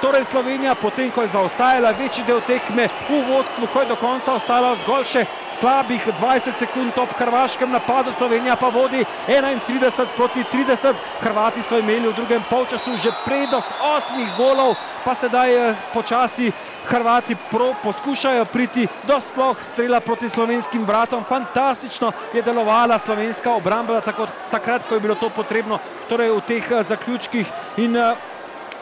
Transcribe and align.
Torej 0.00 0.24
Slovenija, 0.24 0.74
potem 0.74 1.10
ko 1.10 1.22
je 1.22 1.28
zaostajala 1.28 1.90
večji 1.92 2.24
del 2.24 2.40
tekme 2.46 2.86
v 3.08 3.18
vodstvu, 3.28 3.66
ko 3.72 3.80
je 3.80 3.88
do 3.90 3.96
konca 4.00 4.32
ostala 4.32 4.72
zgolj 4.80 5.04
še 5.04 5.24
slabih 5.60 6.06
20 6.20 6.56
sekund 6.56 6.96
ob 6.96 7.12
hrvaškem 7.18 7.68
napadu, 7.68 8.14
Slovenija 8.16 8.56
pa 8.56 8.70
vodi 8.72 9.04
31 9.28 10.16
proti 10.16 10.44
30. 10.52 10.96
Hrvati 11.20 11.62
so 11.62 11.78
imeli 11.78 12.08
v 12.08 12.16
drugem 12.16 12.42
polčasu 12.48 12.96
že 12.96 13.12
prednost 13.26 13.68
osmih 13.84 14.32
golov, 14.38 14.72
pa 15.04 15.14
sedaj 15.14 15.52
eh, 15.52 15.76
počasi 15.92 16.52
Hrvati 16.90 17.36
pro, 17.50 17.74
poskušajo 17.82 18.44
priti 18.44 18.86
do 19.04 19.20
sploh 19.20 19.56
strela 19.72 20.00
proti 20.00 20.28
slovenskim 20.28 20.84
vratom. 20.84 21.24
Fantastično 21.28 22.12
je 22.32 22.42
delovala 22.42 22.98
slovenska 22.98 23.52
obramba 23.52 24.00
tako, 24.00 24.26
takrat, 24.50 24.88
ko 24.88 24.94
je 24.94 25.00
bilo 25.00 25.14
to 25.14 25.28
potrebno, 25.28 25.78
torej 26.08 26.32
v 26.32 26.40
teh 26.48 26.70
uh, 26.72 26.80
zaključkih 26.88 27.46
in 27.76 27.96
uh, 27.96 28.16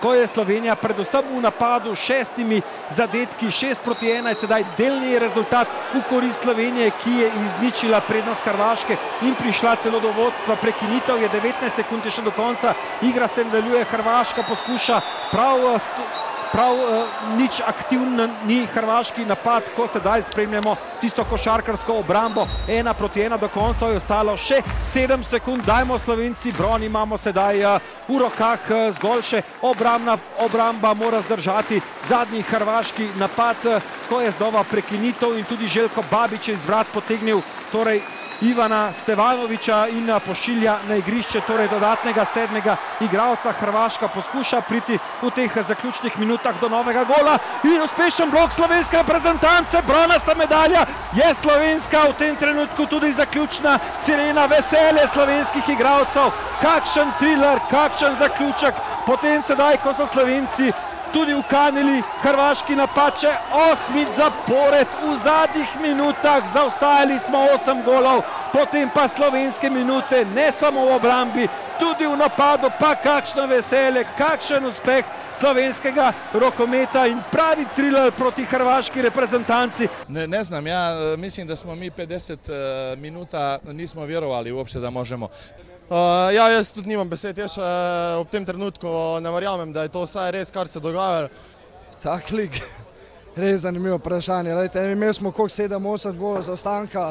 ko 0.00 0.14
je 0.14 0.26
Slovenija 0.26 0.76
predvsem 0.76 1.22
v 1.30 1.40
napadu 1.40 1.94
šestimi 1.94 2.60
zadetki, 2.90 3.50
šest 3.50 3.82
proti 3.82 4.10
ena 4.10 4.30
je 4.30 4.42
sedaj 4.44 4.64
delni 4.78 5.18
rezultat 5.18 5.68
v 5.94 6.02
korist 6.08 6.42
Slovenije, 6.42 6.90
ki 7.04 7.10
je 7.10 7.30
izničila 7.44 8.00
prednost 8.00 8.44
Hrvaške 8.44 8.96
in 9.22 9.34
prišla 9.34 9.76
celo 9.76 10.00
do 10.00 10.12
vodstva. 10.16 10.56
Prekinitev 10.56 11.22
je 11.22 11.28
19 11.28 11.76
sekund 11.76 12.06
še 12.10 12.22
do 12.22 12.30
konca, 12.30 12.74
igra 13.02 13.28
se 13.28 13.44
nadaljuje, 13.44 13.84
Hrvaška 13.84 14.42
poskuša 14.48 15.00
prav 15.32 15.64
uh, 15.64 16.33
prav 16.54 16.74
uh, 16.74 17.06
nič 17.38 17.60
aktivno 17.66 18.28
ni 18.46 18.66
hrvaški 18.66 19.24
napad, 19.26 19.66
ko 19.76 19.88
sedaj 19.90 20.22
spremljamo 20.22 20.76
tisto 21.00 21.24
košarkarsko 21.24 21.96
obrambo. 21.98 22.46
Ena 22.68 22.94
proti 22.94 23.22
ena 23.22 23.36
do 23.36 23.48
konca 23.48 23.88
je 23.90 23.98
ostalo 23.98 24.36
še 24.38 24.60
sedem 24.86 25.24
sekund, 25.24 25.66
dajmo 25.66 25.98
slovenci, 25.98 26.52
bron 26.54 26.82
imamo 26.82 27.18
sedaj 27.18 27.64
uh, 27.64 27.92
v 28.06 28.20
rokah 28.22 28.70
uh, 28.70 28.86
zgolj 28.94 29.26
še 29.32 29.42
obrambna 29.66 30.14
obramba 30.46 30.94
mora 30.94 31.24
zdržati 31.26 31.80
zadnji 32.08 32.44
hrvaški 32.46 33.08
napad, 33.18 33.66
ko 34.08 34.20
je 34.22 34.30
znova 34.38 34.62
prekinitev 34.62 35.34
in 35.38 35.48
tudi 35.50 35.68
Željko 35.68 36.04
Babič 36.10 36.48
je 36.48 36.54
iz 36.54 36.66
vrat 36.68 36.86
potegnil 36.94 37.42
torej 37.72 38.02
Ivana 38.40 38.92
Stevanoviča 39.02 39.86
in 39.88 40.10
pošilja 40.26 40.78
na 40.88 40.96
igrišče 40.96 41.40
torej 41.46 41.68
dodatnega 41.68 42.24
sedmega 42.24 42.76
igralca. 43.00 43.52
Hrvaška 43.52 44.08
poskuša 44.08 44.60
priti 44.60 44.98
v 45.22 45.30
teh 45.30 45.52
zaključnih 45.68 46.18
minutah 46.18 46.60
do 46.60 46.68
novega 46.68 47.04
gola 47.04 47.38
in 47.64 47.82
uspešen 47.82 48.30
blok 48.30 48.52
slovenske 48.52 48.96
reprezentance. 48.96 49.82
Bronasta 49.86 50.34
medalja 50.34 50.86
je 51.12 51.34
slovenska 51.34 52.08
v 52.08 52.12
tem 52.18 52.36
trenutku 52.36 52.86
tudi 52.86 53.12
zaključna 53.12 53.78
sirena 54.04 54.46
veselje 54.46 55.08
slovenskih 55.12 55.68
igralcev. 55.68 56.30
Kakšen 56.62 57.12
thriller, 57.18 57.58
kakšen 57.70 58.16
zaključek. 58.18 58.74
Potem 59.06 59.42
sedaj, 59.42 59.76
ko 59.82 59.94
so 59.94 60.06
slovenci 60.06 60.72
tudi 61.14 61.34
ukanili 61.34 62.02
hrvaški 62.22 62.76
napad, 62.76 63.18
če 63.20 63.30
osmič 63.70 64.16
zapored 64.18 64.96
v 65.02 65.14
zadnjih 65.24 65.76
minutah, 65.82 66.42
zaostajali 66.52 67.18
smo 67.22 67.44
osem 67.54 67.82
golov, 67.86 68.24
potem 68.52 68.90
pa 68.90 69.06
slovenske 69.08 69.70
minute, 69.70 70.24
ne 70.34 70.50
samo 70.52 70.86
v 70.88 70.96
obrambi, 70.96 71.46
tudi 71.78 72.06
v 72.06 72.16
napadu, 72.18 72.70
pa 72.80 72.94
kakšno 72.98 73.46
veselje, 73.46 74.02
kakšen 74.18 74.66
uspeh 74.66 75.04
slovenskega 75.38 76.12
rokometa 76.34 77.06
in 77.06 77.22
pravi 77.30 77.66
thriller 77.74 78.12
proti 78.12 78.44
hrvaški 78.44 79.02
reprezentanci. 79.02 79.88
Ne, 80.08 80.26
ne 80.26 80.44
znam, 80.44 80.66
ja 80.66 81.14
mislim 81.18 81.46
da 81.46 81.56
smo 81.56 81.74
mi 81.74 81.90
50 81.90 82.96
minuta 82.96 83.58
nismo 83.72 84.04
vjerovali 84.04 84.52
uopšte 84.52 84.80
da 84.80 84.90
možemo. 84.90 85.28
Uh, 85.84 86.32
ja, 86.32 86.48
jaz 86.48 86.70
tudi 86.72 86.88
nimam 86.88 87.08
besed, 87.08 87.36
jaz 87.36 87.58
še 87.58 87.64
ob 88.16 88.30
tem 88.32 88.44
trenutku 88.48 88.88
ne 89.20 89.32
verjamem, 89.34 89.68
da 89.72 89.82
je 89.84 89.90
to 89.92 90.06
vse 90.06 90.30
res, 90.32 90.48
kar 90.50 90.64
se 90.68 90.80
dogaja. 90.80 91.28
Tak 92.00 92.30
lik, 92.32 92.56
res 93.36 93.66
zanimivo 93.66 93.98
vprašanje. 94.00 94.54
Lejte, 94.56 94.80
imeli 94.80 95.14
smo 95.14 95.32
koliko 95.32 95.52
7-8 95.52 96.16
golov 96.16 96.46
za 96.48 96.56
ostanka. 96.56 97.04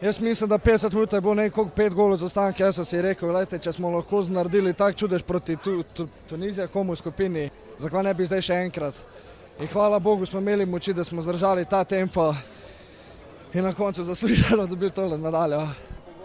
Jaz 0.00 0.20
mislim, 0.22 0.48
da 0.48 0.58
50 0.58 0.94
minut 0.94 1.12
je 1.12 1.20
bilo 1.20 1.34
nekaj 1.34 1.64
5 1.76 1.98
golov 1.98 2.22
za 2.22 2.30
ostanka. 2.30 2.64
Jaz 2.64 2.78
sem 2.78 2.84
si 2.84 3.02
rekel, 3.02 3.34
lejte, 3.34 3.58
če 3.58 3.74
smo 3.74 3.90
lahko 3.90 4.22
naredili 4.30 4.72
tak 4.72 4.94
čudež 4.94 5.26
proti 5.26 5.58
tu, 5.58 5.82
tu, 5.82 6.06
Tuniziji, 6.30 6.70
komu 6.70 6.96
skupini, 6.96 7.50
zakaj 7.82 8.06
ne 8.06 8.14
bi 8.14 8.26
zdaj 8.26 8.46
še 8.52 8.62
enkrat. 8.70 9.02
In 9.58 9.68
hvala 9.68 9.98
Bogu 9.98 10.30
smo 10.30 10.38
imeli 10.38 10.64
moči, 10.66 10.94
da 10.94 11.04
smo 11.04 11.26
zdržali 11.26 11.66
ta 11.66 11.82
tempo 11.84 12.30
in 13.52 13.66
na 13.66 13.74
koncu 13.74 14.06
zasluženo 14.06 14.66
dobili 14.70 14.94
tole 14.94 15.18
medaljo. 15.18 15.66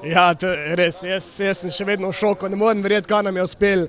Ja, 0.03 0.33
to 0.35 0.51
res. 0.75 0.99
Jaz, 1.03 1.29
jaz 1.39 1.63
sem 1.63 1.71
še 1.73 1.87
vedno 1.87 2.11
v 2.11 2.17
šoku, 2.17 2.49
ne 2.51 2.59
morem 2.59 2.83
verjeti, 2.83 3.09
kaj 3.09 3.23
nam 3.27 3.39
je 3.39 3.47
uspelo. 3.47 3.87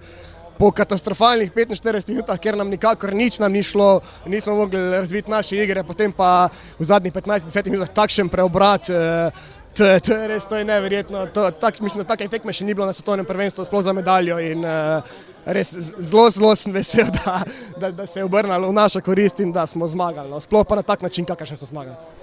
Po 0.57 0.71
katastrofalnih 0.73 1.51
45 1.53 2.09
minutah, 2.09 2.39
ker 2.41 2.57
nam 2.57 2.71
nikakor 2.73 3.13
nič 3.13 3.37
nam 3.43 3.53
ni 3.53 3.61
šlo, 3.61 4.01
nismo 4.25 4.55
mogli 4.57 4.81
razviti 4.95 5.29
naše 5.29 5.59
igre, 5.61 5.83
potem 5.85 6.15
pa 6.17 6.49
v 6.79 6.87
zadnjih 6.89 7.13
15-10 7.13 7.69
minutah 7.69 7.93
takšen 7.93 8.33
preobrat. 8.33 8.89
To 9.77 9.85
je, 9.85 10.01
to 10.01 10.17
je 10.17 10.29
res, 10.33 10.47
to 10.49 10.57
je 10.57 10.65
neverjetno. 10.65 11.27
To, 11.37 11.51
tak, 11.53 11.83
mislim, 11.85 12.01
da 12.01 12.15
take 12.15 12.31
tekme 12.33 12.55
še 12.57 12.65
ni 12.65 12.73
bilo 12.73 12.89
na 12.89 12.97
svetovnem 12.97 13.29
prvenstvu, 13.29 13.67
sploh 13.69 13.85
za 13.85 13.93
medaljo. 13.93 14.41
In, 14.41 14.65
res 15.47 15.75
zelo, 15.77 16.31
zelo 16.31 16.55
sem 16.57 16.73
vesel, 16.75 17.11
da, 17.19 17.43
da, 17.77 17.91
da 17.91 18.07
se 18.07 18.21
je 18.21 18.25
obrnilo 18.25 18.69
v 18.69 18.79
našo 18.81 19.01
korist 19.05 19.41
in 19.41 19.53
da 19.53 19.67
smo 19.67 19.87
zmagali. 19.89 20.31
No. 20.31 20.41
Sploh 20.41 20.67
pa 20.67 20.81
na 20.81 20.83
tak 20.83 21.05
način, 21.05 21.29
kakršen 21.29 21.61
so 21.61 21.69
zmagali. 21.69 21.97